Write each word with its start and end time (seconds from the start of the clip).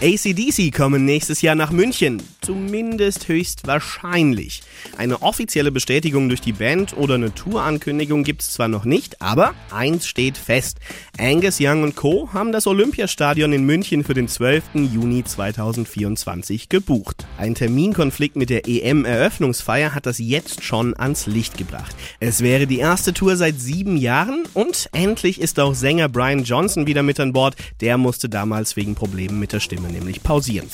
ACDC 0.00 0.72
kommen 0.72 1.04
nächstes 1.04 1.42
Jahr 1.42 1.56
nach 1.56 1.72
München. 1.72 2.22
Zumindest 2.40 3.26
höchstwahrscheinlich. 3.26 4.62
Eine 4.96 5.22
offizielle 5.22 5.72
Bestätigung 5.72 6.28
durch 6.28 6.40
die 6.40 6.52
Band 6.52 6.96
oder 6.96 7.16
eine 7.16 7.34
Tourankündigung 7.34 8.22
gibt's 8.22 8.52
zwar 8.52 8.68
noch 8.68 8.84
nicht, 8.84 9.20
aber 9.20 9.54
eins 9.72 10.06
steht 10.06 10.38
fest. 10.38 10.78
Angus 11.18 11.58
Young 11.60 11.82
und 11.82 11.96
Co. 11.96 12.32
haben 12.32 12.52
das 12.52 12.68
Olympiastadion 12.68 13.52
in 13.52 13.66
München 13.66 14.04
für 14.04 14.14
den 14.14 14.28
12. 14.28 14.62
Juni 14.74 15.24
2024 15.24 16.68
gebucht. 16.68 17.26
Ein 17.36 17.56
Terminkonflikt 17.56 18.36
mit 18.36 18.50
der 18.50 18.68
EM-Eröffnungsfeier 18.68 19.96
hat 19.96 20.06
das 20.06 20.18
jetzt 20.18 20.62
schon 20.62 20.96
ans 20.96 21.26
Licht 21.26 21.58
gebracht. 21.58 21.96
Es 22.20 22.40
wäre 22.40 22.68
die 22.68 22.78
erste 22.78 23.12
Tour 23.12 23.36
seit 23.36 23.60
sieben 23.60 23.96
Jahren 23.96 24.44
und 24.54 24.88
endlich 24.92 25.40
ist 25.40 25.58
auch 25.58 25.74
Sänger 25.74 26.08
Brian 26.08 26.44
Johnson 26.44 26.86
wieder 26.86 27.02
mit 27.02 27.18
an 27.18 27.32
Bord. 27.32 27.56
Der 27.80 27.98
musste 27.98 28.28
damals 28.28 28.76
wegen 28.76 28.94
Problemen 28.94 29.40
mit 29.40 29.52
der 29.52 29.60
Stimme 29.60 29.87
nämlich 29.88 30.22
pausieren. 30.22 30.68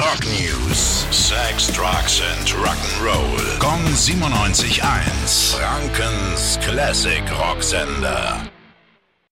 Rock 0.00 0.24
News. 0.24 1.06
Sex, 1.10 1.68
Drugs 1.68 2.20
and 2.20 2.54
Rock'n'Roll. 2.54 3.58
Kong 3.58 3.84
97.1. 3.94 5.56
Frankens 5.56 6.58
Classic 6.62 7.22
Rocksender. 7.38 8.53